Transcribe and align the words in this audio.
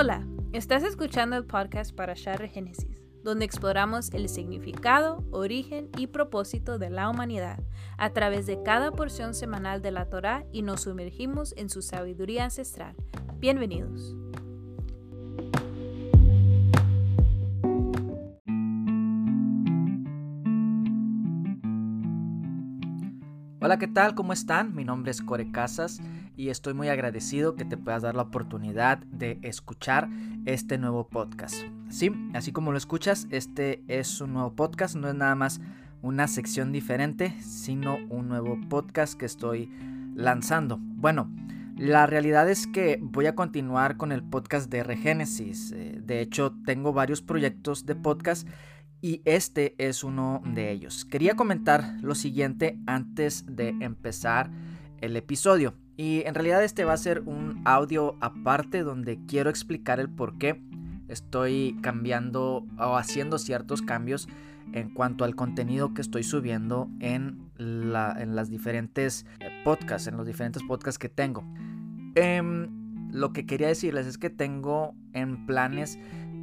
Hola, 0.00 0.26
estás 0.54 0.82
escuchando 0.82 1.36
el 1.36 1.44
podcast 1.44 1.94
para 1.94 2.14
Share 2.14 2.48
Génesis, 2.48 3.02
donde 3.22 3.44
exploramos 3.44 4.10
el 4.14 4.30
significado, 4.30 5.22
origen 5.30 5.90
y 5.98 6.06
propósito 6.06 6.78
de 6.78 6.88
la 6.88 7.10
humanidad 7.10 7.62
a 7.98 8.08
través 8.08 8.46
de 8.46 8.62
cada 8.62 8.92
porción 8.92 9.34
semanal 9.34 9.82
de 9.82 9.90
la 9.90 10.08
Torá 10.08 10.46
y 10.52 10.62
nos 10.62 10.84
sumergimos 10.84 11.52
en 11.58 11.68
su 11.68 11.82
sabiduría 11.82 12.44
ancestral. 12.44 12.96
Bienvenidos. 13.40 14.16
Hola, 23.62 23.78
¿qué 23.78 23.88
tal? 23.88 24.14
¿Cómo 24.14 24.32
están? 24.32 24.74
Mi 24.74 24.86
nombre 24.86 25.10
es 25.10 25.20
Core 25.20 25.52
Casas 25.52 26.00
y 26.34 26.48
estoy 26.48 26.72
muy 26.72 26.88
agradecido 26.88 27.56
que 27.56 27.66
te 27.66 27.76
puedas 27.76 28.00
dar 28.00 28.14
la 28.14 28.22
oportunidad 28.22 29.00
de 29.12 29.38
escuchar 29.42 30.08
este 30.46 30.78
nuevo 30.78 31.06
podcast. 31.06 31.56
Sí, 31.90 32.10
así 32.32 32.52
como 32.52 32.72
lo 32.72 32.78
escuchas, 32.78 33.26
este 33.30 33.84
es 33.86 34.22
un 34.22 34.32
nuevo 34.32 34.54
podcast, 34.56 34.96
no 34.96 35.10
es 35.10 35.14
nada 35.14 35.34
más 35.34 35.60
una 36.00 36.26
sección 36.26 36.72
diferente, 36.72 37.36
sino 37.42 37.98
un 38.08 38.30
nuevo 38.30 38.58
podcast 38.70 39.12
que 39.18 39.26
estoy 39.26 39.70
lanzando. 40.14 40.78
Bueno, 40.80 41.30
la 41.76 42.06
realidad 42.06 42.48
es 42.48 42.66
que 42.66 42.98
voy 43.02 43.26
a 43.26 43.34
continuar 43.34 43.98
con 43.98 44.10
el 44.10 44.22
podcast 44.22 44.70
de 44.70 44.84
Regénesis. 44.84 45.72
Eh, 45.72 46.00
de 46.02 46.22
hecho, 46.22 46.54
tengo 46.64 46.94
varios 46.94 47.20
proyectos 47.20 47.84
de 47.84 47.94
podcast 47.94 48.48
y 49.00 49.22
este 49.24 49.74
es 49.78 50.04
uno 50.04 50.42
de 50.44 50.70
ellos. 50.70 51.04
Quería 51.04 51.34
comentar 51.34 51.96
lo 52.02 52.14
siguiente 52.14 52.78
antes 52.86 53.44
de 53.46 53.68
empezar 53.80 54.50
el 55.00 55.16
episodio. 55.16 55.74
Y 55.96 56.22
en 56.26 56.34
realidad 56.34 56.64
este 56.64 56.84
va 56.84 56.94
a 56.94 56.98
ser 56.98 57.20
un 57.20 57.62
audio 57.64 58.16
aparte 58.20 58.82
donde 58.82 59.18
quiero 59.26 59.50
explicar 59.50 60.00
el 60.00 60.08
por 60.08 60.38
qué 60.38 60.62
estoy 61.08 61.76
cambiando 61.82 62.66
o 62.78 62.96
haciendo 62.96 63.38
ciertos 63.38 63.82
cambios 63.82 64.28
en 64.72 64.90
cuanto 64.90 65.24
al 65.24 65.34
contenido 65.34 65.94
que 65.94 66.00
estoy 66.00 66.22
subiendo 66.22 66.88
en, 67.00 67.50
en 67.58 68.36
las 68.36 68.50
diferentes 68.50 69.26
eh, 69.40 69.50
podcasts, 69.64 70.06
en 70.06 70.16
los 70.16 70.26
diferentes 70.26 70.62
podcasts 70.62 70.98
que 70.98 71.08
tengo. 71.08 71.44
Em, 72.14 72.68
lo 73.12 73.32
que 73.32 73.46
quería 73.46 73.68
decirles 73.68 74.06
es 74.06 74.18
que 74.18 74.30
tengo 74.30 74.94
en 75.12 75.46
planes 75.46 75.98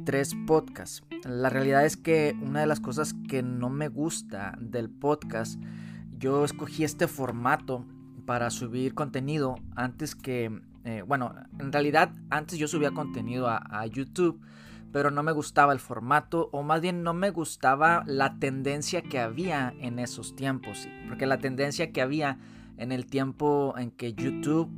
tres 0.08 0.34
podcasts. 0.46 1.02
La 1.26 1.50
realidad 1.50 1.84
es 1.84 1.98
que 1.98 2.34
una 2.40 2.60
de 2.60 2.66
las 2.66 2.80
cosas 2.80 3.14
que 3.28 3.42
no 3.42 3.68
me 3.68 3.88
gusta 3.88 4.56
del 4.58 4.88
podcast, 4.88 5.60
yo 6.16 6.46
escogí 6.46 6.82
este 6.82 7.08
formato 7.08 7.84
para 8.24 8.48
subir 8.48 8.94
contenido 8.94 9.56
antes 9.76 10.14
que, 10.14 10.62
eh, 10.84 11.02
bueno, 11.06 11.34
en 11.58 11.70
realidad 11.70 12.10
antes 12.30 12.58
yo 12.58 12.68
subía 12.68 12.92
contenido 12.92 13.48
a, 13.50 13.84
YouTube, 13.84 14.40
pero 14.92 15.10
no 15.10 15.22
me 15.22 15.32
gustaba 15.32 15.74
el 15.74 15.78
formato 15.78 16.48
o 16.52 16.62
más 16.62 16.80
bien 16.80 17.02
no 17.02 17.12
me 17.12 17.28
gustaba 17.28 18.02
la 18.06 18.38
tendencia 18.38 19.02
que 19.02 19.18
había 19.18 19.74
en 19.78 19.98
esos 19.98 20.34
tiempos, 20.34 20.88
porque 21.06 21.26
la 21.26 21.36
tendencia 21.36 21.92
que 21.92 22.00
había 22.00 22.38
en 22.78 22.92
el 22.92 23.06
tiempo 23.06 23.74
en 23.76 23.90
que 23.90 24.14
YouTube, 24.14 24.68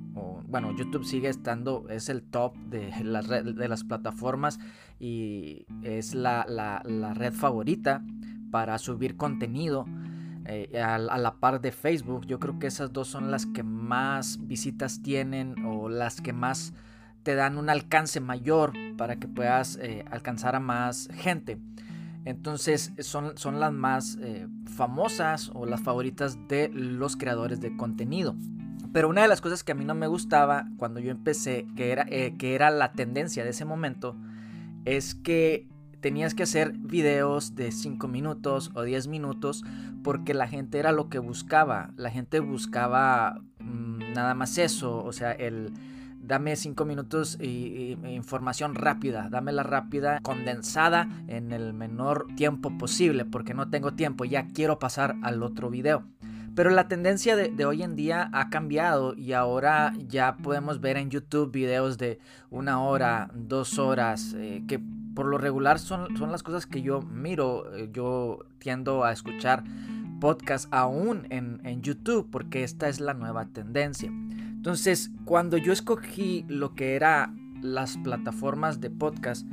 bueno, 0.49 0.77
YouTube 0.77 1.05
sigue 1.05 1.29
estando, 1.29 1.87
es 1.89 2.09
el 2.09 2.23
top 2.23 2.57
de 2.57 2.91
las, 3.05 3.29
de 3.29 3.69
las 3.69 3.85
plataformas 3.85 4.59
y 4.99 5.67
es 5.83 6.15
la, 6.15 6.83
red 7.15 7.33
favorita 7.33 8.03
para 8.51 8.79
subir 8.79 9.17
contenido. 9.17 9.87
Eh, 10.47 10.81
a, 10.81 10.99
la 10.99 11.35
par 11.37 11.61
de 11.61 11.71
Facebook, 11.71 12.27
yo 12.27 12.41
creo 12.41 12.59
que 12.59 12.67
esas 12.67 12.93
dos 12.93 13.09
son 13.09 13.31
las 13.31 13.47
que 13.47 13.63
más 13.63 14.39
visitas 14.47 15.03
tienen 15.03 15.65
o 15.65 15.89
las 15.89 16.21
que 16.21 16.33
más 16.33 16.73
te 17.23 17.35
dan 17.35 17.59
un 17.59 17.69
alcance 17.69 18.19
mayor 18.21 18.73
para 18.97 19.17
que 19.17 19.29
puedas 19.29 19.77
eh, 19.77 20.05
alcanzar 20.11 20.57
a 20.57 20.61
más 20.61 21.09
gente. 21.13 21.59
Entonces 22.25 22.93
son, 22.99 23.37
son 23.39 23.61
las 23.61 23.73
más 23.73 24.19
eh, 24.21 24.47
famosas 24.67 25.51
o 25.55 25.67
las 25.67 25.81
favoritas 25.81 26.39
de 26.49 26.69
los 26.69 27.17
creadores 27.17 27.61
de 27.61 27.77
contenido. 27.77 28.37
Pero 28.93 29.09
una 29.09 29.23
de 29.23 29.29
las 29.29 29.41
cosas 29.41 29.63
que 29.63 29.73
a 29.73 29.75
mí 29.75 29.85
no 29.85 29.95
me 29.95 30.07
gustaba 30.07 30.67
cuando 30.77 31.01
yo 31.01 31.11
empecé, 31.11 31.67
que 31.77 31.93
era, 31.93 32.07
eh, 32.09 32.35
que 32.39 32.55
era 32.55 32.71
la 32.71 32.93
tendencia 32.93 33.45
de 33.45 33.51
ese 33.51 33.65
momento, 33.65 34.17
es 34.85 35.15
que 35.15 35.69
tenías 36.01 36.35
que 36.35 36.43
hacer 36.43 36.73
videos 36.73 37.55
de 37.55 37.73
5 37.73 38.09
minutos 38.09 38.71
o 38.75 38.83
10 38.83 39.07
minutos 39.07 39.65
porque 40.03 40.35
la 40.35 40.49
gente 40.49 40.79
era 40.79 40.93
lo 40.93 41.09
que 41.09 41.19
buscaba. 41.19 41.93
La 41.97 42.11
gente 42.11 42.41
buscaba 42.41 43.41
mm, 43.61 44.13
nada 44.15 44.35
más 44.35 44.59
eso, 44.59 45.05
o 45.05 45.13
sea, 45.13 45.33
el 45.33 45.73
dame 46.31 46.55
cinco 46.55 46.85
minutos 46.85 47.37
y, 47.41 47.99
información 48.09 48.77
rápida, 48.77 49.29
dámela 49.29 49.65
rápida, 49.65 50.21
condensada 50.21 51.09
en 51.27 51.51
el 51.51 51.75
menor 51.75 52.29
tiempo 52.37 52.79
posible, 52.79 53.25
porque 53.25 53.53
no 53.53 53.69
tengo 53.69 53.95
tiempo, 53.95 54.25
ya 54.25 54.47
quiero 54.47 54.79
pasar 54.79 55.17
al 55.23 55.43
otro 55.43 55.71
video. 55.71 56.05
Pero 56.55 56.71
la 56.71 56.87
tendencia 56.87 57.35
de, 57.35 57.65
hoy 57.65 57.83
en 57.83 57.97
día 57.97 58.31
ha 58.33 58.49
cambiado 58.49 59.15
y 59.15 59.33
ahora 59.33 59.93
ya 60.07 60.37
podemos 60.37 60.81
ver 60.81 60.99
en 60.99 61.11
YouTube 61.11 61.51
videos 61.51 61.99
de 61.99 62.21
una 62.49 62.81
hora, 62.81 63.31
dos 63.35 63.81
horas, 63.81 64.33
eh, 64.37 64.63
que 64.69 64.81
por 65.15 65.27
lo 65.27 65.37
regular 65.37 65.81
son, 65.81 66.17
son 66.17 66.31
las 66.31 66.45
cosas 66.45 66.67
que 66.67 66.81
yo 66.81 67.03
miro. 67.03 67.75
Eh, 67.75 67.91
yo 67.93 68.47
tiendo 68.59 69.03
a 69.03 69.11
escuchar 69.11 69.65
podcasts 70.21 70.69
aún 70.71 71.27
en, 71.31 71.61
en 71.65 71.83
YouTube 71.83 72.29
porque 72.31 72.63
esta 72.63 72.89
es 72.89 73.01
la 73.01 73.15
nueva 73.15 73.47
tendencia. 73.47 74.13
Entonces, 74.61 75.11
cuando 75.25 75.57
yo 75.57 75.73
escogí 75.73 76.45
lo 76.47 76.75
que 76.75 76.95
era 76.95 77.33
las 77.63 77.97
plataformas 77.97 78.79
de 78.79 78.91
podcast, 78.91 79.47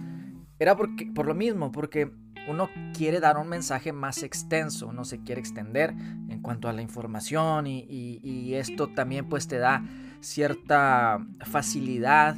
era 0.60 0.76
porque, 0.76 1.06
por 1.06 1.28
lo 1.28 1.34
mismo, 1.34 1.72
porque 1.72 2.12
uno 2.50 2.70
quiere 2.94 3.22
dar 3.22 3.38
un 3.38 3.48
mensaje 3.48 3.94
más 3.94 4.22
extenso, 4.22 4.88
uno 4.88 5.06
se 5.06 5.22
quiere 5.24 5.40
extender 5.40 5.92
en 6.28 6.42
cuanto 6.42 6.68
a 6.68 6.74
la 6.74 6.82
información 6.82 7.68
y, 7.68 8.54
esto 8.54 8.90
también 8.90 9.30
pues 9.30 9.48
te 9.48 9.60
da 9.60 9.82
cierta 10.20 11.26
facilidad 11.46 12.36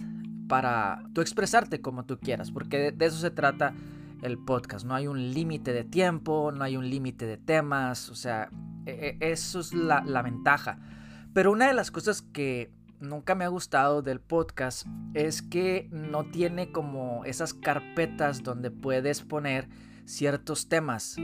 para 0.47 1.01
tú 1.15 1.21
expresarte 1.21 1.81
como 1.81 2.05
tú 2.05 2.19
quieras, 2.19 2.51
porque 2.51 2.91
de, 2.91 3.05
eso 3.07 3.17
se 3.17 3.31
trata 3.31 3.73
el 4.21 4.37
podcast, 4.37 4.85
no 4.85 4.93
hay 4.93 5.07
un 5.07 5.33
límite 5.33 5.73
de 5.73 5.85
tiempo, 5.85 6.51
no 6.51 6.63
hay 6.63 6.77
un 6.77 6.87
límite 6.87 7.25
de 7.25 7.37
temas, 7.37 8.09
o 8.09 8.15
sea, 8.15 8.51
e, 8.85 9.17
e, 9.19 9.31
eso 9.31 9.59
es 9.59 9.73
la, 9.73 10.03
la 10.05 10.21
ventaja. 10.21 10.77
Pero 11.39 11.53
una 11.53 11.67
de 11.67 11.73
las 11.73 11.89
cosas 11.89 12.21
que 12.21 12.69
nunca 12.99 13.33
me 13.33 13.45
ha 13.45 13.47
gustado 13.47 14.01
del 14.01 14.19
podcast 14.19 14.85
es 15.13 15.41
que 15.41 15.87
no 15.89 16.25
tiene 16.25 16.73
como 16.73 17.23
esas 17.23 17.53
carpetas 17.53 18.43
donde 18.43 18.71
puedes 18.71 19.21
poner 19.21 19.69
ciertos 20.03 20.67
temas. 20.67 21.15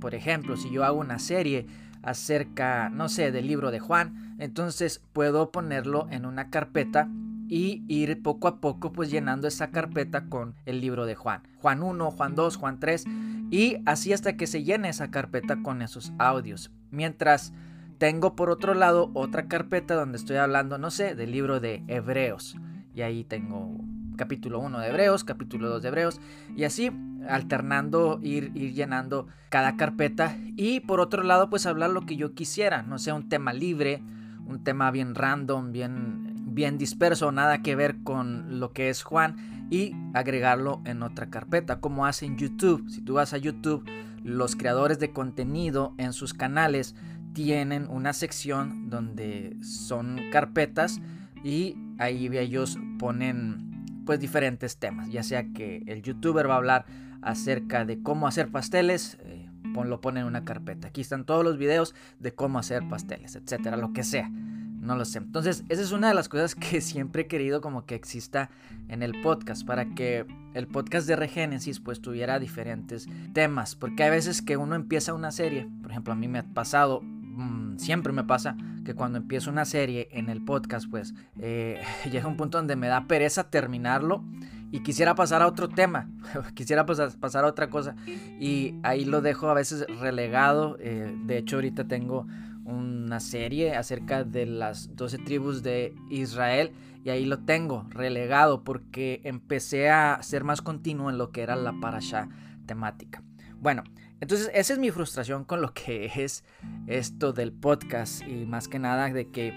por 0.00 0.14
ejemplo, 0.14 0.58
si 0.58 0.70
yo 0.70 0.84
hago 0.84 1.00
una 1.00 1.18
serie 1.18 1.66
acerca, 2.02 2.90
no 2.90 3.08
sé, 3.08 3.32
del 3.32 3.46
libro 3.46 3.70
de 3.70 3.80
Juan, 3.80 4.36
entonces 4.38 5.00
puedo 5.14 5.50
ponerlo 5.50 6.08
en 6.10 6.26
una 6.26 6.50
carpeta 6.50 7.08
y 7.48 7.84
ir 7.88 8.22
poco 8.22 8.48
a 8.48 8.60
poco 8.60 8.92
pues 8.92 9.10
llenando 9.10 9.48
esa 9.48 9.70
carpeta 9.70 10.26
con 10.26 10.56
el 10.66 10.82
libro 10.82 11.06
de 11.06 11.14
Juan. 11.14 11.40
Juan 11.62 11.82
1, 11.82 12.10
Juan 12.10 12.34
2, 12.34 12.56
Juan 12.56 12.80
3 12.80 13.04
y 13.50 13.78
así 13.86 14.12
hasta 14.12 14.36
que 14.36 14.46
se 14.46 14.62
llene 14.62 14.90
esa 14.90 15.10
carpeta 15.10 15.62
con 15.62 15.80
esos 15.80 16.12
audios. 16.18 16.70
Mientras 16.90 17.54
tengo 17.98 18.36
por 18.36 18.48
otro 18.50 18.74
lado 18.74 19.10
otra 19.14 19.48
carpeta 19.48 19.94
donde 19.94 20.18
estoy 20.18 20.36
hablando, 20.36 20.78
no 20.78 20.90
sé, 20.90 21.14
del 21.14 21.32
libro 21.32 21.60
de 21.60 21.82
Hebreos. 21.88 22.56
Y 22.94 23.02
ahí 23.02 23.24
tengo 23.24 23.76
capítulo 24.16 24.60
1 24.60 24.80
de 24.80 24.88
Hebreos, 24.88 25.24
capítulo 25.24 25.68
2 25.68 25.82
de 25.82 25.88
Hebreos. 25.88 26.20
Y 26.56 26.64
así 26.64 26.90
alternando, 27.28 28.20
ir, 28.22 28.52
ir 28.54 28.72
llenando 28.72 29.26
cada 29.48 29.76
carpeta. 29.76 30.36
Y 30.56 30.80
por 30.80 31.00
otro 31.00 31.22
lado, 31.22 31.50
pues 31.50 31.66
hablar 31.66 31.90
lo 31.90 32.06
que 32.06 32.16
yo 32.16 32.34
quisiera. 32.34 32.82
No 32.82 32.98
sé, 32.98 33.12
un 33.12 33.28
tema 33.28 33.52
libre, 33.52 34.02
un 34.46 34.62
tema 34.62 34.90
bien 34.90 35.14
random, 35.14 35.72
bien, 35.72 36.34
bien 36.54 36.78
disperso, 36.78 37.32
nada 37.32 37.62
que 37.62 37.76
ver 37.76 38.02
con 38.04 38.60
lo 38.60 38.72
que 38.72 38.90
es 38.90 39.02
Juan. 39.02 39.68
Y 39.70 39.94
agregarlo 40.14 40.80
en 40.84 41.02
otra 41.02 41.30
carpeta, 41.30 41.80
como 41.80 42.06
hace 42.06 42.26
en 42.26 42.38
YouTube. 42.38 42.88
Si 42.88 43.02
tú 43.02 43.14
vas 43.14 43.34
a 43.34 43.38
YouTube, 43.38 43.84
los 44.24 44.56
creadores 44.56 44.98
de 44.98 45.12
contenido 45.12 45.94
en 45.98 46.12
sus 46.12 46.34
canales 46.34 46.94
tienen 47.32 47.88
una 47.88 48.12
sección 48.12 48.90
donde 48.90 49.56
son 49.62 50.20
carpetas 50.32 51.00
y 51.44 51.76
ahí 51.98 52.28
ellos 52.36 52.78
ponen 52.98 54.02
pues 54.04 54.18
diferentes 54.20 54.78
temas, 54.78 55.10
ya 55.10 55.22
sea 55.22 55.44
que 55.52 55.82
el 55.86 56.02
youtuber 56.02 56.48
va 56.48 56.54
a 56.54 56.56
hablar 56.58 56.86
acerca 57.20 57.84
de 57.84 58.02
cómo 58.02 58.26
hacer 58.26 58.48
pasteles, 58.50 59.18
eh, 59.20 59.48
lo 59.84 60.00
pone 60.00 60.20
en 60.20 60.26
una 60.26 60.44
carpeta. 60.44 60.88
Aquí 60.88 61.00
están 61.00 61.24
todos 61.24 61.44
los 61.44 61.58
videos 61.58 61.94
de 62.18 62.32
cómo 62.32 62.58
hacer 62.58 62.88
pasteles, 62.88 63.36
etcétera, 63.36 63.76
lo 63.76 63.92
que 63.92 64.04
sea. 64.04 64.28
No 64.28 64.96
lo 64.96 65.04
sé. 65.04 65.18
Entonces, 65.18 65.64
esa 65.68 65.82
es 65.82 65.92
una 65.92 66.08
de 66.08 66.14
las 66.14 66.28
cosas 66.28 66.54
que 66.54 66.80
siempre 66.80 67.22
he 67.22 67.26
querido 67.26 67.60
como 67.60 67.84
que 67.84 67.94
exista 67.94 68.50
en 68.88 69.02
el 69.02 69.20
podcast, 69.20 69.66
para 69.66 69.94
que 69.94 70.24
el 70.54 70.66
podcast 70.66 71.06
de 71.06 71.16
Regénesis 71.16 71.80
pues 71.80 72.00
tuviera 72.00 72.38
diferentes 72.38 73.06
temas, 73.34 73.74
porque 73.74 74.04
hay 74.04 74.10
veces 74.10 74.40
que 74.40 74.56
uno 74.56 74.74
empieza 74.74 75.14
una 75.14 75.30
serie, 75.30 75.68
por 75.82 75.90
ejemplo, 75.90 76.12
a 76.12 76.16
mí 76.16 76.28
me 76.28 76.38
ha 76.38 76.44
pasado 76.44 77.02
Mm, 77.38 77.78
siempre 77.78 78.12
me 78.12 78.24
pasa 78.24 78.56
que 78.84 78.94
cuando 78.94 79.16
empiezo 79.16 79.48
una 79.48 79.64
serie 79.64 80.08
en 80.10 80.28
el 80.28 80.44
podcast, 80.44 80.90
pues 80.90 81.14
eh, 81.38 81.80
llega 82.10 82.26
un 82.26 82.36
punto 82.36 82.58
donde 82.58 82.74
me 82.74 82.88
da 82.88 83.06
pereza 83.06 83.48
terminarlo 83.48 84.24
y 84.72 84.80
quisiera 84.80 85.14
pasar 85.14 85.40
a 85.42 85.46
otro 85.46 85.68
tema, 85.68 86.10
quisiera 86.54 86.84
pasar, 86.84 87.16
pasar, 87.20 87.44
a 87.44 87.46
otra 87.46 87.70
cosa 87.70 87.94
y 88.40 88.74
ahí 88.82 89.04
lo 89.04 89.20
dejo 89.20 89.48
a 89.48 89.54
veces 89.54 89.86
relegado. 90.00 90.78
Eh, 90.80 91.14
de 91.26 91.38
hecho, 91.38 91.56
ahorita 91.56 91.86
tengo 91.86 92.26
una 92.64 93.20
serie 93.20 93.76
acerca 93.76 94.24
de 94.24 94.44
las 94.44 94.96
12 94.96 95.18
tribus 95.18 95.62
de 95.62 95.94
Israel 96.10 96.72
y 97.04 97.10
ahí 97.10 97.24
lo 97.24 97.38
tengo 97.38 97.86
relegado 97.90 98.64
porque 98.64 99.20
empecé 99.22 99.90
a 99.90 100.18
ser 100.22 100.42
más 100.42 100.60
continuo 100.60 101.08
en 101.08 101.18
lo 101.18 101.30
que 101.30 101.42
era 101.42 101.54
la 101.54 101.72
parasha 101.80 102.28
temática. 102.66 103.22
Bueno, 103.60 103.84
entonces 104.20 104.50
esa 104.54 104.72
es 104.72 104.78
mi 104.78 104.90
frustración 104.90 105.44
con 105.44 105.62
lo 105.62 105.72
que 105.72 106.06
es 106.16 106.44
esto 106.86 107.32
del 107.32 107.52
podcast 107.52 108.22
y 108.26 108.46
más 108.46 108.68
que 108.68 108.78
nada 108.78 109.08
de 109.12 109.30
que 109.30 109.52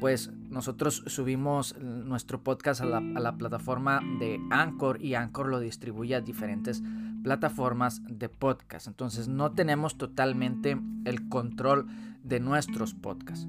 pues 0.00 0.30
nosotros 0.48 1.02
subimos 1.06 1.76
nuestro 1.78 2.42
podcast 2.42 2.82
a 2.82 2.84
la, 2.86 3.36
plataforma 3.36 4.00
de 4.18 4.38
Anchor 4.50 5.02
y 5.02 5.14
Anchor 5.14 5.48
lo 5.48 5.58
distribuye 5.58 6.14
a 6.14 6.20
diferentes 6.20 6.82
plataformas 7.24 8.02
de 8.06 8.28
podcast. 8.28 8.86
Entonces 8.86 9.26
no 9.26 9.52
tenemos 9.52 9.96
totalmente 9.96 10.78
el 11.06 11.28
control 11.28 11.86
de 12.22 12.40
nuestros 12.40 12.92
podcasts. 12.92 13.46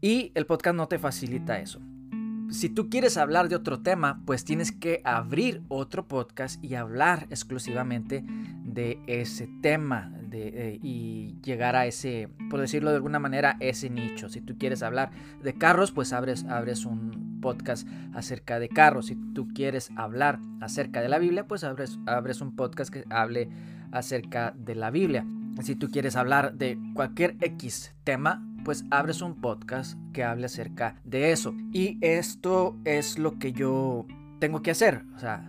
Y 0.00 0.32
el 0.34 0.46
podcast 0.46 0.76
no 0.76 0.88
te 0.88 0.98
facilita 0.98 1.60
eso 1.60 1.80
si 2.50 2.68
tú 2.68 2.88
quieres 2.88 3.16
hablar 3.16 3.48
de 3.48 3.56
otro 3.56 3.80
tema, 3.80 4.22
pues 4.24 4.44
tienes 4.44 4.72
que 4.72 5.00
abrir 5.04 5.62
otro 5.68 6.06
podcast 6.06 6.62
y 6.62 6.74
hablar 6.74 7.26
exclusivamente 7.30 8.24
de 8.64 9.00
ese 9.06 9.48
tema 9.62 10.12
eh, 10.32 10.78
y 10.82 11.34
llegar 11.42 11.76
a 11.76 11.86
ese, 11.86 12.28
por 12.50 12.60
decirlo 12.60 12.90
de 12.90 12.96
alguna 12.96 13.18
manera, 13.18 13.56
ese 13.60 13.90
nicho. 13.90 14.28
Si 14.28 14.40
tú 14.40 14.58
quieres 14.58 14.82
hablar 14.82 15.10
de 15.42 15.54
carros, 15.54 15.92
pues 15.92 16.12
abres, 16.12 16.44
abres 16.44 16.84
un 16.84 17.40
podcast 17.40 17.88
acerca 18.14 18.58
de 18.58 18.68
carros. 18.68 19.06
Si 19.06 19.16
tú 19.34 19.48
quieres 19.48 19.90
hablar 19.96 20.40
acerca 20.60 21.00
de 21.00 21.08
la 21.08 21.18
Biblia, 21.18 21.46
pues 21.46 21.64
abres, 21.64 21.98
abres 22.06 22.40
un 22.40 22.54
podcast 22.54 22.92
que 22.92 23.04
hable 23.08 23.48
acerca 23.92 24.54
de 24.56 24.74
la 24.74 24.90
Biblia. 24.90 25.26
Si 25.62 25.74
tú 25.74 25.88
quieres 25.90 26.16
hablar 26.16 26.54
de 26.54 26.78
cualquier 26.94 27.36
X 27.40 27.94
tema, 28.04 28.46
pues 28.66 28.84
abres 28.90 29.22
un 29.22 29.36
podcast 29.36 29.96
que 30.12 30.24
hable 30.24 30.46
acerca 30.46 30.96
de 31.04 31.30
eso. 31.30 31.54
Y 31.72 31.98
esto 32.00 32.76
es 32.84 33.16
lo 33.16 33.38
que 33.38 33.52
yo 33.52 34.06
tengo 34.40 34.60
que 34.60 34.72
hacer, 34.72 35.04
o 35.14 35.20
sea, 35.20 35.48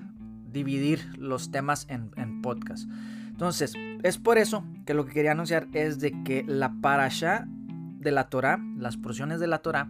dividir 0.52 1.18
los 1.18 1.50
temas 1.50 1.88
en, 1.90 2.44
podcast. 2.44 2.88
Entonces, 3.28 3.74
es 4.04 4.20
por 4.20 4.38
eso 4.38 4.64
que 4.86 4.94
lo 4.94 5.08
que 5.08 5.14
quería 5.14 5.32
anunciar 5.32 5.68
es 5.74 6.00
de 6.00 6.12
que 6.24 6.44
la 6.48 6.76
parasha 6.80 7.48
de 7.48 8.12
la 8.12 8.30
Torah, 8.30 8.60
las 8.78 8.98
porciones 8.98 9.40
de 9.40 9.48
la 9.48 9.64
Torah, 9.64 9.90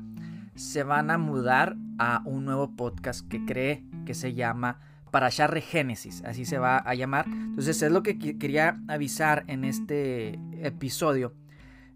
se 0.55 0.83
van 0.83 1.11
a 1.11 1.17
mudar 1.17 1.75
a 1.99 2.21
un 2.23 2.45
nuevo 2.45 2.77
podcast 2.77 3.27
que 3.27 3.43
cree 3.43 3.83
que 4.05 4.13
se 4.13 4.35
llama 4.35 4.79
Parasha 5.11 5.47
Regénesis, 5.47 6.23
así 6.23 6.45
se 6.45 6.59
va 6.59 6.77
a 6.77 6.95
llamar. 6.95 7.25
Entonces 7.27 7.81
es 7.81 7.91
lo 7.91 8.03
que 8.03 8.17
quería 8.17 8.79
avisar 8.87 9.43
en 9.47 9.65
este 9.65 10.39
episodio 10.61 11.33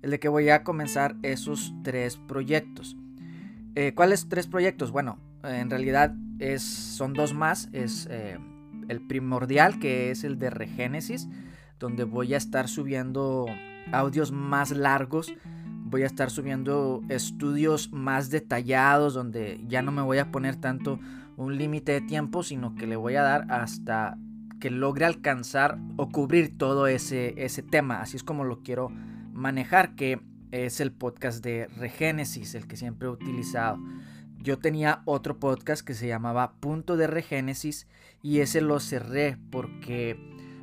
el 0.02 0.12
de 0.12 0.20
que 0.20 0.30
voy 0.30 0.50
a 0.50 0.64
comenzar 0.64 1.16
esos 1.22 1.74
tres 1.84 2.18
proyectos. 2.18 2.98
Eh, 3.76 3.94
¿Cuáles 3.94 4.28
tres 4.28 4.48
proyectos? 4.48 4.92
Bueno, 4.92 5.20
en 5.44 5.70
realidad 5.70 6.16
es, 6.40 6.64
son 6.64 7.14
dos 7.14 7.34
más. 7.34 7.70
Es 7.72 8.08
eh, 8.12 8.38
el 8.90 9.02
primordial, 9.02 9.80
que 9.80 10.12
es 10.12 10.24
el 10.24 10.38
de 10.40 10.50
Regénesis, 10.50 11.30
donde 11.80 12.04
voy 12.04 12.34
a 12.34 12.38
estar 12.38 12.68
subiendo 12.68 13.46
audios 13.92 14.32
más 14.32 14.72
largos. 14.72 15.34
Voy 15.84 16.04
a 16.04 16.08
estar 16.08 16.30
subiendo 16.30 17.02
estudios 17.10 17.92
más 17.92 18.30
detallados, 18.30 19.14
donde 19.14 19.62
ya 19.68 19.82
no 19.82 19.92
me 19.92 20.02
voy 20.02 20.20
a 20.20 20.32
poner 20.32 20.56
tanto 20.56 21.00
un 21.38 21.58
límite 21.58 21.94
de 21.94 22.02
tiempo, 22.02 22.44
sino 22.44 22.76
que 22.76 22.88
le 22.88 22.96
voy 22.96 23.16
a 23.16 23.24
dar 23.24 23.52
hasta 23.52 24.18
que 24.60 24.70
logre 24.70 25.06
alcanzar 25.06 25.80
o 25.98 26.10
cubrir 26.10 26.58
todo 26.58 26.88
ese, 26.88 27.34
ese 27.44 27.64
tema. 27.64 28.02
Así 28.02 28.16
es 28.16 28.24
como 28.24 28.44
lo 28.44 28.62
quiero 28.62 28.92
manejar, 29.32 29.96
que 29.96 30.20
es 30.52 30.80
el 30.80 30.92
podcast 30.92 31.44
de 31.44 31.68
Regénesis, 31.68 32.56
el 32.56 32.68
que 32.68 32.78
siempre 32.78 33.08
he 33.08 33.12
utilizado. 33.12 33.80
Yo 34.38 34.58
tenía 34.58 35.02
otro 35.06 35.40
podcast 35.40 35.86
que 35.86 35.94
se 35.94 36.08
llamaba 36.08 36.54
Punto 36.60 36.98
de 36.98 37.08
Regénesis 37.08 37.88
y 38.22 38.40
ese 38.40 38.62
lo 38.62 38.80
cerré 38.80 39.38
porque 39.52 40.18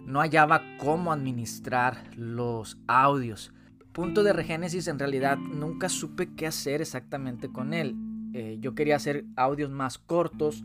no 0.05 0.21
hallaba 0.21 0.63
cómo 0.79 1.13
administrar 1.13 2.03
los 2.17 2.79
audios. 2.87 3.53
Punto 3.93 4.23
de 4.23 4.33
Regénesis 4.33 4.89
en 4.89 4.99
realidad 4.99 5.39
nunca 5.39 5.89
supe 5.89 6.35
qué 6.35 6.47
hacer 6.47 6.81
exactamente 6.81 7.49
con 7.49 7.73
él. 7.73 7.95
Eh, 8.35 8.59
yo 8.61 8.75
quería 8.75 8.97
hacer 8.97 9.25
audios 9.37 9.71
más 9.71 9.99
cortos 9.99 10.65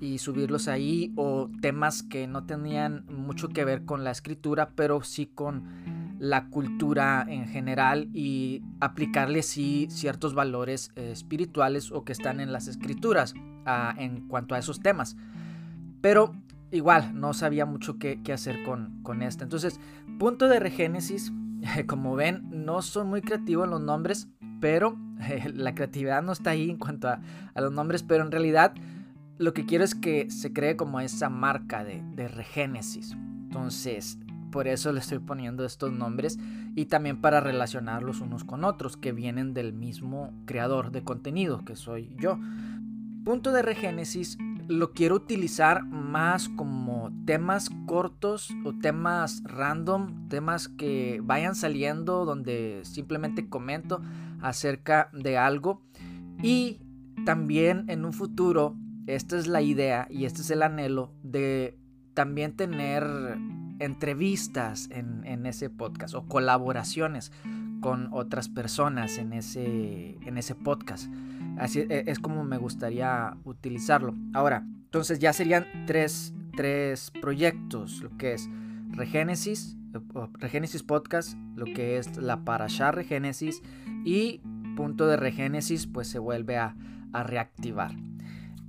y 0.00 0.18
subirlos 0.18 0.66
ahí 0.66 1.12
o 1.16 1.50
temas 1.60 2.02
que 2.02 2.26
no 2.26 2.46
tenían 2.46 3.04
mucho 3.06 3.48
que 3.48 3.64
ver 3.64 3.84
con 3.84 4.02
la 4.02 4.10
escritura, 4.10 4.70
pero 4.74 5.02
sí 5.02 5.26
con 5.26 5.64
la 6.20 6.48
cultura 6.48 7.24
en 7.26 7.48
general 7.48 8.10
y 8.12 8.62
aplicarle 8.78 9.42
sí 9.42 9.88
ciertos 9.90 10.34
valores 10.34 10.92
eh, 10.94 11.12
espirituales 11.12 11.90
o 11.90 12.04
que 12.04 12.12
están 12.12 12.40
en 12.40 12.52
las 12.52 12.68
escrituras 12.68 13.32
ah, 13.64 13.94
en 13.96 14.28
cuanto 14.28 14.54
a 14.54 14.58
esos 14.58 14.80
temas. 14.80 15.16
Pero 16.02 16.34
igual 16.70 17.18
no 17.18 17.32
sabía 17.32 17.64
mucho 17.64 17.98
qué, 17.98 18.20
hacer 18.30 18.62
con, 18.64 19.02
con 19.02 19.22
este. 19.22 19.44
Entonces, 19.44 19.80
punto 20.18 20.46
de 20.46 20.60
regénesis, 20.60 21.32
como 21.86 22.14
ven, 22.16 22.46
no 22.50 22.82
soy 22.82 23.06
muy 23.06 23.22
creativo 23.22 23.64
en 23.64 23.70
los 23.70 23.80
nombres, 23.80 24.28
pero 24.60 24.98
la 25.54 25.74
creatividad 25.74 26.22
no 26.22 26.32
está 26.32 26.50
ahí 26.50 26.68
en 26.68 26.76
cuanto 26.76 27.08
a, 27.08 27.22
los 27.56 27.72
nombres, 27.72 28.02
pero 28.02 28.22
en 28.22 28.30
realidad 28.30 28.74
lo 29.38 29.54
que 29.54 29.64
quiero 29.64 29.84
es 29.84 29.94
que 29.94 30.30
se 30.30 30.52
cree 30.52 30.76
como 30.76 31.00
esa 31.00 31.30
marca 31.30 31.82
de, 31.82 32.02
de 32.14 32.28
regénesis. 32.28 33.12
Entonces, 33.12 34.18
por 34.50 34.68
eso 34.68 34.92
le 34.92 35.00
estoy 35.00 35.18
poniendo 35.18 35.64
estos 35.64 35.92
nombres 35.92 36.38
y 36.74 36.86
también 36.86 37.20
para 37.20 37.40
relacionarlos 37.40 38.20
unos 38.20 38.44
con 38.44 38.64
otros 38.64 38.96
que 38.96 39.12
vienen 39.12 39.54
del 39.54 39.72
mismo 39.72 40.32
creador 40.46 40.90
de 40.90 41.02
contenido 41.02 41.64
que 41.64 41.76
soy 41.76 42.14
yo. 42.18 42.38
Punto 43.24 43.52
de 43.52 43.62
regénesis 43.62 44.38
lo 44.66 44.92
quiero 44.92 45.16
utilizar 45.16 45.84
más 45.84 46.48
como 46.48 47.10
temas 47.24 47.70
cortos 47.86 48.50
o 48.64 48.72
temas 48.72 49.42
random, 49.44 50.28
temas 50.28 50.68
que 50.68 51.20
vayan 51.22 51.54
saliendo 51.54 52.24
donde 52.24 52.80
simplemente 52.84 53.48
comento 53.48 54.00
acerca 54.40 55.10
de 55.12 55.36
algo 55.36 55.82
y 56.42 56.80
también 57.24 57.84
en 57.88 58.04
un 58.04 58.12
futuro, 58.12 58.76
esta 59.06 59.36
es 59.36 59.46
la 59.46 59.60
idea 59.60 60.06
y 60.08 60.24
este 60.24 60.42
es 60.42 60.50
el 60.50 60.62
anhelo 60.62 61.12
de 61.22 61.78
también 62.14 62.56
tener 62.56 63.04
entrevistas 63.80 64.88
en, 64.90 65.46
ese 65.46 65.70
podcast 65.70 66.14
o 66.14 66.26
colaboraciones 66.26 67.32
con 67.80 68.12
otras 68.12 68.48
personas 68.48 69.18
en 69.18 69.32
ese, 69.32 70.18
en 70.26 70.38
ese 70.38 70.54
podcast. 70.54 71.10
Así 71.58 71.80
e, 71.88 72.04
es 72.06 72.18
como 72.18 72.44
me 72.44 72.58
gustaría 72.58 73.36
utilizarlo. 73.44 74.14
Ahora, 74.34 74.64
entonces 74.84 75.18
ya 75.18 75.32
serían 75.32 75.66
tres, 75.86 76.34
tres 76.56 77.10
proyectos, 77.20 78.00
lo 78.02 78.16
que 78.16 78.34
es 78.34 78.48
Regénesis, 78.90 79.76
Regénesis 80.38 80.82
Podcast, 80.82 81.36
lo 81.56 81.64
que 81.64 81.96
es 81.96 82.16
la 82.16 82.44
Parashá 82.44 82.92
Regénesis 82.92 83.62
y 84.04 84.40
punto 84.76 85.06
de 85.06 85.16
Regénesis 85.16 85.86
pues 85.86 86.08
se 86.08 86.18
vuelve 86.18 86.58
a, 86.58 86.76
a 87.12 87.22
reactivar. 87.22 87.92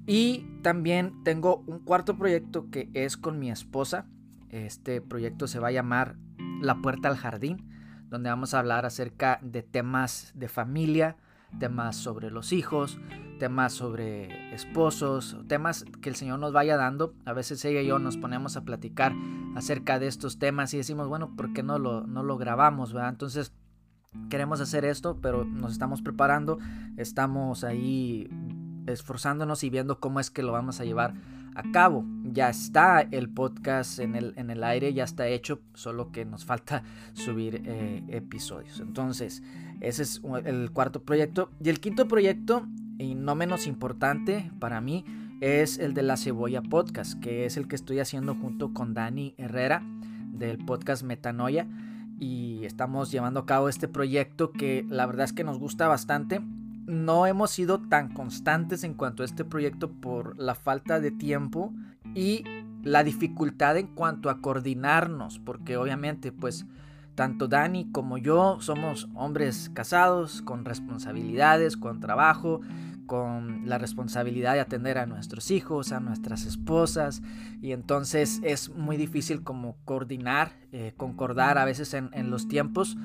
Y 0.07 0.45
también 0.61 1.23
tengo 1.23 1.63
un 1.67 1.79
cuarto 1.79 2.17
proyecto 2.17 2.69
que 2.69 2.89
es 2.93 3.17
con 3.17 3.39
mi 3.39 3.51
esposa. 3.51 4.07
Este 4.51 5.01
proyecto 5.01 5.47
se 5.47 5.59
va 5.59 5.69
a 5.69 5.71
llamar 5.71 6.17
La 6.61 6.75
Puerta 6.75 7.07
al 7.07 7.17
Jardín, 7.17 7.69
donde 8.09 8.29
vamos 8.29 8.53
a 8.53 8.59
hablar 8.59 8.85
acerca 8.85 9.39
de 9.41 9.63
temas 9.63 10.33
de 10.35 10.49
familia, 10.49 11.15
temas 11.57 11.95
sobre 11.95 12.31
los 12.31 12.51
hijos, 12.51 12.99
temas 13.39 13.73
sobre 13.73 14.53
esposos, 14.53 15.37
temas 15.47 15.85
que 16.01 16.09
el 16.09 16.15
Señor 16.15 16.39
nos 16.39 16.51
vaya 16.51 16.75
dando. 16.75 17.13
A 17.25 17.33
veces 17.33 17.63
ella 17.65 17.81
y 17.81 17.87
yo 17.87 17.97
nos 17.97 18.17
ponemos 18.17 18.57
a 18.57 18.63
platicar 18.63 19.13
acerca 19.55 19.99
de 19.99 20.07
estos 20.07 20.37
temas 20.37 20.73
y 20.73 20.77
decimos, 20.77 21.07
bueno, 21.07 21.35
¿por 21.35 21.53
qué 21.53 21.63
no 21.63 21.79
lo, 21.79 22.05
no 22.05 22.21
lo 22.21 22.37
grabamos? 22.37 22.93
¿verdad? 22.93 23.09
Entonces, 23.09 23.53
queremos 24.29 24.59
hacer 24.59 24.85
esto, 24.85 25.17
pero 25.21 25.45
nos 25.45 25.71
estamos 25.71 26.01
preparando, 26.01 26.59
estamos 26.97 27.63
ahí 27.63 28.29
esforzándonos 28.87 29.63
y 29.63 29.69
viendo 29.69 29.99
cómo 29.99 30.19
es 30.19 30.29
que 30.29 30.43
lo 30.43 30.51
vamos 30.51 30.79
a 30.79 30.85
llevar 30.85 31.13
a 31.55 31.63
cabo. 31.71 32.05
Ya 32.23 32.49
está 32.49 33.01
el 33.01 33.29
podcast 33.29 33.99
en 33.99 34.15
el, 34.15 34.33
en 34.37 34.49
el 34.49 34.63
aire, 34.63 34.93
ya 34.93 35.03
está 35.03 35.27
hecho, 35.27 35.59
solo 35.73 36.11
que 36.11 36.25
nos 36.25 36.45
falta 36.45 36.83
subir 37.13 37.61
eh, 37.65 38.03
episodios. 38.09 38.79
Entonces, 38.79 39.43
ese 39.81 40.03
es 40.03 40.21
el 40.45 40.71
cuarto 40.71 41.03
proyecto. 41.03 41.49
Y 41.63 41.69
el 41.69 41.79
quinto 41.79 42.07
proyecto, 42.07 42.67
y 42.97 43.15
no 43.15 43.35
menos 43.35 43.67
importante 43.67 44.51
para 44.59 44.81
mí, 44.81 45.05
es 45.41 45.79
el 45.79 45.93
de 45.93 46.03
la 46.03 46.17
Cebolla 46.17 46.61
Podcast, 46.61 47.19
que 47.19 47.45
es 47.45 47.57
el 47.57 47.67
que 47.67 47.75
estoy 47.75 47.99
haciendo 47.99 48.35
junto 48.35 48.73
con 48.73 48.93
Dani 48.93 49.33
Herrera 49.37 49.83
del 50.31 50.63
podcast 50.63 51.03
Metanoia. 51.03 51.67
Y 52.19 52.63
estamos 52.65 53.11
llevando 53.11 53.39
a 53.39 53.45
cabo 53.47 53.67
este 53.67 53.87
proyecto 53.87 54.51
que 54.51 54.85
la 54.87 55.07
verdad 55.07 55.25
es 55.25 55.33
que 55.33 55.43
nos 55.43 55.57
gusta 55.57 55.87
bastante 55.87 56.41
no 56.85 57.25
hemos 57.25 57.51
sido 57.51 57.79
tan 57.79 58.13
constantes 58.13 58.83
en 58.83 58.93
cuanto 58.93 59.23
a 59.23 59.25
este 59.25 59.45
proyecto 59.45 59.91
por 59.91 60.37
la 60.37 60.55
falta 60.55 60.99
de 60.99 61.11
tiempo 61.11 61.73
y 62.15 62.43
la 62.83 63.03
dificultad 63.03 63.77
en 63.77 63.87
cuanto 63.87 64.29
a 64.29 64.41
coordinarnos, 64.41 65.39
porque 65.39 65.77
obviamente 65.77 66.31
pues 66.31 66.65
tanto 67.15 67.47
Dani 67.47 67.91
como 67.91 68.17
yo 68.17 68.57
somos 68.61 69.07
hombres 69.15 69.69
casados, 69.73 70.41
con 70.41 70.65
responsabilidades, 70.65 71.77
con 71.77 71.99
trabajo, 71.99 72.61
con 73.05 73.67
la 73.67 73.77
responsabilidad 73.77 74.53
de 74.53 74.61
atender 74.61 74.97
a 74.97 75.05
nuestros 75.05 75.51
hijos, 75.51 75.91
a 75.91 75.99
nuestras 75.99 76.45
esposas, 76.45 77.21
y 77.61 77.73
entonces 77.73 78.39
es 78.41 78.69
muy 78.69 78.95
difícil 78.95 79.43
como 79.43 79.75
coordinar, 79.83 80.53
eh, 80.71 80.93
concordar 80.95 81.57
a 81.57 81.65
veces 81.65 81.93
en, 81.93 82.09
en 82.13 82.31
los 82.31 82.47
tiempos, 82.47 82.97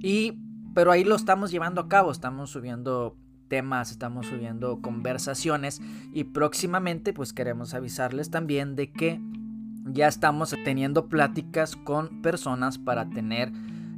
y, 0.00 0.36
pero 0.74 0.90
ahí 0.90 1.04
lo 1.04 1.14
estamos 1.14 1.50
llevando 1.50 1.80
a 1.80 1.88
cabo, 1.88 2.10
estamos 2.10 2.50
subiendo 2.50 3.16
temas, 3.48 3.90
estamos 3.90 4.26
subiendo 4.26 4.80
conversaciones 4.80 5.80
y 6.12 6.24
próximamente 6.24 7.12
pues 7.12 7.32
queremos 7.32 7.74
avisarles 7.74 8.30
también 8.30 8.76
de 8.76 8.90
que 8.92 9.20
ya 9.84 10.08
estamos 10.08 10.56
teniendo 10.64 11.08
pláticas 11.08 11.76
con 11.76 12.22
personas 12.22 12.78
para 12.78 13.10
tener 13.10 13.52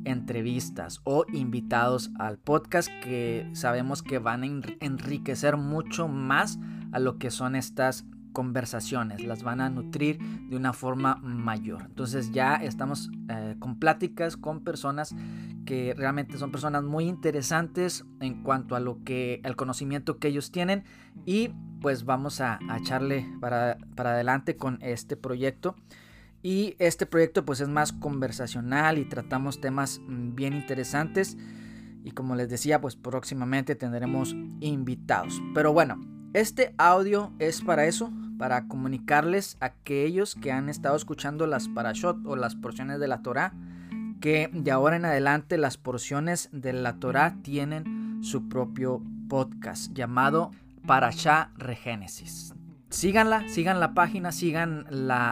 entrevistas 0.05 1.01
o 1.05 1.25
invitados 1.33 2.11
al 2.19 2.39
podcast 2.39 2.89
que 3.03 3.49
sabemos 3.53 4.03
que 4.03 4.19
van 4.19 4.43
a 4.43 4.47
enriquecer 4.81 5.57
mucho 5.57 6.09
más 6.09 6.59
a 6.93 6.99
lo 6.99 7.19
que 7.19 7.31
son 7.31 7.57
estas 7.57 8.05
conversaciones, 8.35 9.25
las 9.25 9.43
van 9.43 9.63
a 9.63 9.71
nutrir 9.71 10.19
de 10.51 10.57
una 10.57 10.75
forma 10.75 11.15
mayor. 11.17 11.85
Entonces 11.87 12.33
ya 12.33 12.57
estamos 12.57 13.11
eh, 13.31 13.57
con 13.59 13.79
pláticas 13.79 14.37
con 14.37 14.63
personas 14.63 15.17
que 15.65 15.95
realmente 15.97 16.37
son 16.37 16.51
personas 16.51 16.83
muy 16.83 17.05
interesantes 17.05 18.05
en 18.21 18.43
cuanto 18.43 18.77
a 18.77 18.81
lo 18.81 19.03
que 19.05 19.41
el 19.45 19.57
conocimiento 19.57 20.19
que 20.19 20.29
ellos 20.29 20.53
tienen 20.53 20.85
y 21.25 21.49
pues 21.81 22.05
vamos 22.05 22.41
a, 22.43 22.59
echarle 22.79 23.27
para, 23.41 23.79
para 23.95 24.11
adelante 24.13 24.57
con 24.57 24.79
este 24.83 25.17
proyecto. 25.17 25.77
Y 26.43 26.77
este 26.79 27.07
proyecto 27.07 27.47
pues 27.47 27.61
es 27.61 27.69
más 27.69 27.93
conversacional 27.93 28.99
y 28.99 29.07
tratamos 29.07 29.63
temas 29.63 30.01
mm, 30.07 30.35
bien 30.35 30.53
interesantes. 30.53 31.39
Y 32.03 32.11
como 32.11 32.37
les 32.37 32.51
decía, 32.51 32.83
pues 32.83 32.97
próximamente 32.97 33.75
tendremos 33.75 34.37
invitados. 34.61 35.41
Pero 35.55 35.73
bueno, 35.73 35.99
este 36.35 36.75
audio 36.79 37.33
es 37.39 37.63
para 37.63 37.87
eso, 37.87 38.13
para 38.39 38.67
comunicarles 38.67 39.57
a 39.61 39.67
aquellos 39.67 40.35
que 40.35 40.51
han 40.51 40.69
estado 40.69 40.97
escuchando 40.97 41.47
las 41.47 41.69
parashot 41.69 42.27
o 42.27 42.35
las 42.35 42.57
porciones 42.57 42.99
de 42.99 43.07
la 43.09 43.23
Torah, 43.23 43.55
que 44.21 44.51
de 44.53 44.71
ahora 44.73 44.97
en 44.97 45.05
adelante 45.05 45.57
las 45.59 45.79
porciones 45.79 46.49
de 46.51 46.73
la 46.73 46.95
Torah 46.95 47.37
tienen 47.43 48.19
su 48.23 48.49
propio 48.49 49.01
podcast 49.29 49.93
llamado 49.93 50.51
Parashá 50.87 51.51
Regénesis. 51.57 52.53
Síganla, 52.95 53.49
sigan 53.49 53.81
la 53.81 53.93
página, 53.93 54.31
sigan 54.31 54.87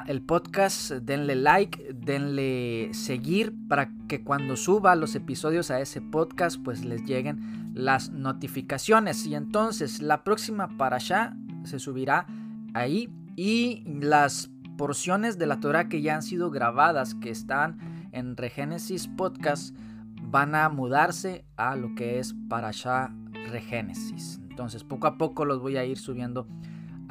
el 0.08 0.22
podcast, 0.22 0.90
denle 0.90 1.36
like, 1.36 1.94
denle 1.94 2.92
seguir 2.92 3.54
para 3.68 3.88
que 4.08 4.24
cuando 4.24 4.56
suba 4.56 4.96
los 4.96 5.14
episodios 5.14 5.70
a 5.70 5.80
ese 5.80 6.00
podcast 6.00 6.60
pues 6.60 6.84
les 6.84 7.04
lleguen 7.04 7.70
las 7.72 8.10
notificaciones. 8.10 9.26
Y 9.26 9.36
entonces 9.36 10.02
la 10.02 10.24
próxima 10.24 10.76
para 10.76 10.96
allá 10.96 11.36
se 11.62 11.78
subirá 11.78 12.26
ahí 12.74 13.08
y 13.36 13.84
las 13.86 14.50
porciones 14.76 15.38
de 15.38 15.46
la 15.46 15.60
Torah 15.60 15.88
que 15.88 16.02
ya 16.02 16.16
han 16.16 16.22
sido 16.22 16.50
grabadas, 16.50 17.14
que 17.14 17.30
están 17.30 18.08
en 18.10 18.36
Regénesis 18.36 19.06
Podcast, 19.06 19.72
van 20.20 20.56
a 20.56 20.68
mudarse 20.68 21.44
a 21.56 21.76
lo 21.76 21.94
que 21.94 22.18
es 22.18 22.34
para 22.48 22.68
allá 22.68 23.14
Regénesis. 23.52 24.40
Entonces 24.50 24.82
poco 24.82 25.06
a 25.06 25.16
poco 25.16 25.44
los 25.44 25.60
voy 25.60 25.76
a 25.76 25.84
ir 25.84 25.96
subiendo 25.96 26.48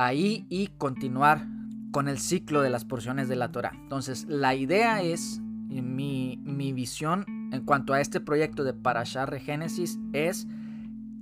ahí 0.06 0.46
y 0.50 0.68
continuar 0.78 1.48
con 1.92 2.08
el 2.08 2.20
ciclo 2.20 2.62
de 2.62 2.70
las 2.70 2.86
porciones 2.86 3.28
de 3.28 3.36
la 3.36 3.52
Torah. 3.52 3.72
Entonces, 3.76 4.26
la 4.28 4.56
idea 4.56 5.02
es, 5.02 5.40
mi, 5.42 6.38
mi 6.44 6.74
visión 6.74 7.26
en 7.52 7.64
cuanto 7.64 7.94
a 7.94 8.02
este 8.02 8.20
proyecto 8.20 8.64
de 8.64 8.74
Parashah 8.74 9.26
Regénesis 9.26 10.00
es 10.14 10.48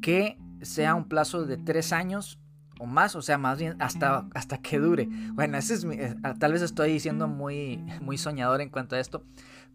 que 0.02 0.38
sea 0.62 0.96
un 0.96 1.06
plazo 1.06 1.46
de 1.46 1.58
tres 1.58 1.94
años 1.94 2.40
o 2.80 2.86
más, 2.86 3.16
o 3.16 3.22
sea, 3.22 3.38
más 3.38 3.60
bien 3.60 3.76
hasta, 3.80 4.26
hasta 4.34 4.58
que 4.60 4.80
dure. 4.80 5.10
Bueno, 5.34 5.58
ese 5.58 5.74
es 5.76 5.84
eh, 5.84 6.16
tal 6.40 6.54
vez 6.54 6.62
estoy 6.62 7.00
siendo 7.00 7.28
muy, 7.28 7.84
muy 8.02 8.18
soñador 8.18 8.62
en 8.62 8.70
cuanto 8.70 8.96
a 8.96 9.00
esto, 9.00 9.24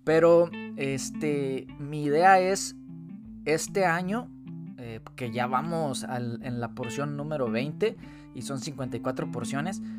pero 0.05 0.51
este, 0.77 1.67
mi 1.79 2.05
idea 2.05 2.41
es 2.41 2.77
este 3.45 3.85
año, 3.85 4.31
eh, 4.79 5.01
que 5.17 5.31
ya 5.31 5.47
vamos 5.47 6.05
en 6.09 6.61
la 6.61 6.71
porción 6.71 7.17
número 7.17 7.51
20, 7.51 7.97
y 8.35 8.43
son 8.43 8.61
54 8.61 9.31
porciones. 9.31 9.83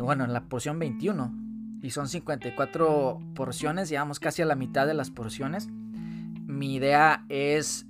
Bueno, 0.00 0.24
en 0.24 0.32
la 0.32 0.44
porción 0.44 0.78
21 0.78 1.34
y 1.82 1.90
son 1.90 2.06
54 2.06 3.18
porciones, 3.34 3.88
llevamos 3.88 4.20
casi 4.20 4.42
a 4.42 4.46
la 4.46 4.54
mitad 4.54 4.86
de 4.86 4.94
las 4.94 5.10
porciones. 5.10 5.68
Mi 6.46 6.74
idea 6.74 7.24
es 7.28 7.86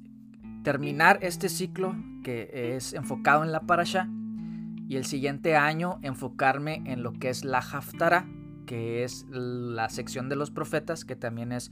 terminar 0.63 1.19
este 1.23 1.49
ciclo 1.49 1.95
que 2.23 2.75
es 2.75 2.95
enfocado 2.95 3.45
en 3.45 3.53
la 3.53 3.61
parasha 3.61 4.09
y 4.89 4.97
el 4.97 5.05
siguiente 5.05 5.57
año 5.57 5.99
enfocarme 6.03 6.83
en 6.87 7.03
lo 7.03 7.13
que 7.13 7.29
es 7.29 7.45
la 7.45 7.59
Haftara, 7.59 8.27
que 8.67 9.05
es 9.05 9.27
la 9.31 9.89
sección 9.89 10.29
de 10.29 10.37
los 10.37 10.51
profetas, 10.51 11.05
que 11.05 11.17
también 11.17 11.53
es 11.53 11.71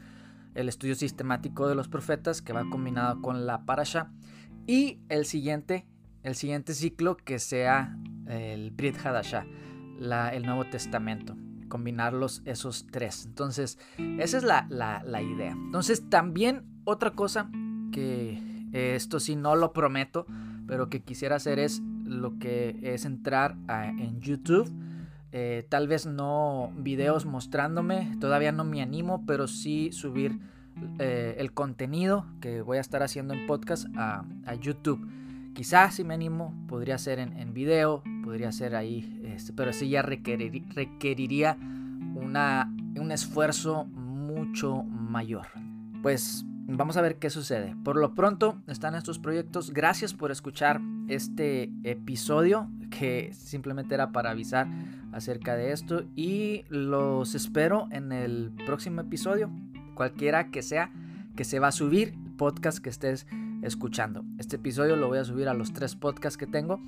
el 0.54 0.68
estudio 0.68 0.94
sistemático 0.94 1.68
de 1.68 1.74
los 1.74 1.88
profetas, 1.88 2.42
que 2.42 2.52
va 2.52 2.68
combinado 2.70 3.20
con 3.20 3.46
la 3.46 3.64
parasha. 3.64 4.10
Y 4.66 5.00
el 5.08 5.24
siguiente 5.24 5.86
el 6.28 6.34
siguiente 6.34 6.74
ciclo 6.74 7.16
que 7.16 7.38
sea 7.38 7.96
el 8.26 8.70
Brit 8.70 8.96
Hadashah, 9.04 9.46
el 10.32 10.42
Nuevo 10.44 10.64
Testamento. 10.66 11.36
Combinarlos 11.68 12.42
esos 12.44 12.86
tres. 12.90 13.26
Entonces, 13.26 13.78
esa 14.18 14.38
es 14.38 14.44
la, 14.44 15.22
idea. 15.22 15.52
Entonces, 15.52 16.08
también 16.08 16.64
otra 16.84 17.12
cosa 17.12 17.50
que 17.92 18.40
esto 18.72 19.20
sí 19.20 19.36
no 19.36 19.56
lo 19.56 19.72
prometo, 19.72 20.26
pero 20.66 20.88
que 20.88 21.02
quisiera 21.02 21.36
hacer 21.36 21.58
es 21.58 21.82
lo 22.04 22.38
que 22.38 22.78
es 22.82 23.04
entrar 23.04 23.56
en 23.68 24.20
YouTube. 24.20 24.70
Eh, 25.32 25.66
tal 25.68 25.88
vez 25.88 26.06
no 26.06 26.72
videos 26.76 27.26
mostrándome, 27.26 28.16
todavía 28.18 28.52
no 28.52 28.64
me 28.64 28.80
animo, 28.80 29.24
pero 29.26 29.46
sí 29.46 29.92
subir 29.92 30.38
eh, 30.98 31.36
el 31.38 31.52
contenido 31.52 32.24
que 32.40 32.62
voy 32.62 32.78
a 32.78 32.80
estar 32.80 33.02
haciendo 33.02 33.34
en 33.34 33.46
podcast 33.46 33.86
a 33.94 34.54
YouTube. 34.58 35.17
Quizás 35.58 35.96
si 35.96 36.04
me 36.04 36.14
animo, 36.14 36.54
podría 36.68 36.98
ser 36.98 37.18
en, 37.18 37.52
video, 37.52 38.04
podría 38.22 38.52
ser 38.52 38.76
ahí, 38.76 39.20
este, 39.24 39.52
pero 39.52 39.72
sí 39.72 39.88
ya 39.88 40.02
requeriría 40.02 41.58
una, 42.14 42.72
un 42.94 43.10
esfuerzo 43.10 43.84
mucho 43.86 44.84
mayor. 44.84 45.48
Pues 46.00 46.44
vamos 46.68 46.96
a 46.96 47.02
ver 47.02 47.16
qué 47.16 47.28
sucede. 47.28 47.74
Por 47.82 47.96
lo 47.96 48.14
pronto 48.14 48.62
están 48.68 48.94
estos 48.94 49.18
proyectos. 49.18 49.72
Gracias 49.72 50.14
por 50.14 50.30
escuchar 50.30 50.80
este 51.08 51.72
episodio 51.82 52.70
que 52.88 53.32
simplemente 53.32 53.96
era 53.96 54.12
para 54.12 54.30
avisar 54.30 54.68
acerca 55.10 55.56
de 55.56 55.72
esto 55.72 56.04
y 56.14 56.66
los 56.68 57.34
espero 57.34 57.88
en 57.90 58.12
el 58.12 58.52
próximo 58.64 59.00
episodio, 59.00 59.50
cualquiera 59.96 60.52
que 60.52 60.62
sea 60.62 60.92
que 61.34 61.42
se 61.42 61.58
va 61.58 61.66
a 61.66 61.72
subir, 61.72 62.14
podcast 62.36 62.78
que 62.78 62.90
estés 62.90 63.26
escuchando. 63.62 64.24
Este 64.38 64.56
episodio 64.56 64.96
lo 64.96 65.08
voy 65.08 65.18
a 65.18 65.24
subir 65.24 65.48
a 65.48 65.54
los 65.54 65.72
tres 65.72 65.96
podcasts 65.96 66.36
que 66.36 66.46
tengo, 66.46 66.80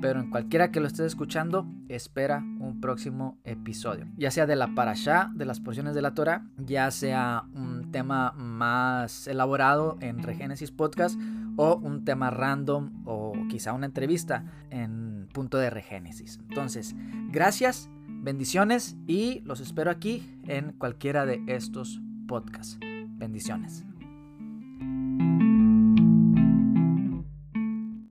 pero 0.00 0.20
en 0.20 0.30
cualquiera 0.30 0.70
que 0.70 0.80
lo 0.80 0.86
estés 0.86 1.06
escuchando, 1.06 1.66
espera 1.88 2.38
un 2.38 2.80
próximo 2.80 3.38
episodio. 3.44 4.06
Ya 4.16 4.30
sea 4.30 4.46
de 4.46 4.56
la 4.56 4.74
parasha, 4.74 5.30
de 5.34 5.44
las 5.44 5.60
porciones 5.60 5.94
de 5.94 6.02
la 6.02 6.14
Torah, 6.14 6.46
ya 6.58 6.90
sea 6.90 7.44
un 7.54 7.90
tema 7.90 8.32
más 8.32 9.26
elaborado 9.26 9.96
en 10.00 10.22
Regénesis 10.22 10.70
Podcast 10.70 11.18
o 11.56 11.76
un 11.76 12.04
tema 12.04 12.30
random 12.30 13.02
o 13.06 13.32
quizá 13.48 13.72
una 13.72 13.86
entrevista 13.86 14.44
en 14.70 15.28
punto 15.32 15.58
de 15.58 15.70
Regénesis. 15.70 16.38
Entonces, 16.48 16.94
gracias, 17.30 17.88
bendiciones 18.08 18.96
y 19.06 19.40
los 19.40 19.60
espero 19.60 19.90
aquí 19.90 20.38
en 20.46 20.72
cualquiera 20.72 21.26
de 21.26 21.42
estos 21.46 22.00
podcasts. 22.26 22.78
Bendiciones. 23.16 23.84